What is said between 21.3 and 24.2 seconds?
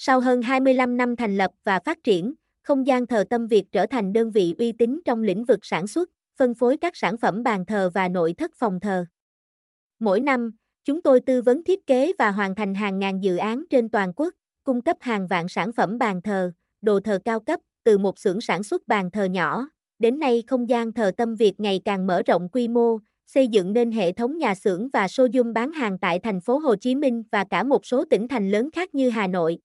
Việt ngày càng mở rộng quy mô, xây dựng nên hệ